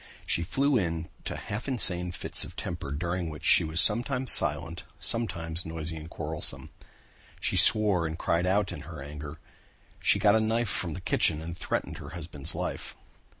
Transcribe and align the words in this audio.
She 0.25 0.41
flew 0.41 0.77
into 0.77 1.35
half 1.35 1.67
insane 1.67 2.11
fits 2.11 2.43
of 2.43 2.55
temper 2.55 2.89
during 2.91 3.29
which 3.29 3.45
she 3.45 3.63
was 3.63 3.79
sometimes 3.79 4.31
silent, 4.31 4.83
sometimes 4.99 5.63
noisy 5.63 5.95
and 5.95 6.09
quarrelsome. 6.09 6.71
She 7.39 7.55
swore 7.55 8.07
and 8.07 8.17
cried 8.17 8.47
out 8.47 8.71
in 8.71 8.81
her 8.81 8.99
anger. 9.03 9.37
She 9.99 10.17
got 10.17 10.33
a 10.33 10.39
knife 10.39 10.69
from 10.69 10.93
the 10.95 11.01
kitchen 11.01 11.39
and 11.39 11.55
threatened 11.55 11.97
her 11.99 12.09
husband's 12.17 12.55
life. 12.55 12.95